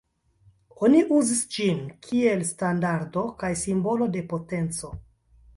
Oni 0.87 1.01
uzis 1.17 1.43
ĝin 1.57 1.83
kiel 2.07 2.41
standardo 2.53 3.27
kaj 3.45 3.53
simbolo 3.65 4.11
de 4.17 4.29
potenco. 4.33 4.95